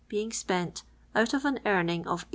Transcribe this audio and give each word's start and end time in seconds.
being 0.07 0.31
spent 0.31 0.81
out 1.13 1.31
of 1.31 1.45
an 1.45 1.59
earning 1.63 2.07
of 2.07 2.21
18«. 2.21 2.25